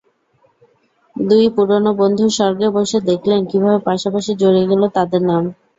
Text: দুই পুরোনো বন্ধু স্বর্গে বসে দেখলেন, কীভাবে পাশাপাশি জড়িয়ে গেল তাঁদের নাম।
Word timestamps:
দুই 1.15 1.45
পুরোনো 1.55 1.91
বন্ধু 2.01 2.25
স্বর্গে 2.37 2.67
বসে 2.77 2.97
দেখলেন, 3.09 3.39
কীভাবে 3.49 3.79
পাশাপাশি 3.87 4.31
জড়িয়ে 4.41 4.69
গেল 4.71 4.81
তাঁদের 4.95 5.21
নাম। 5.29 5.43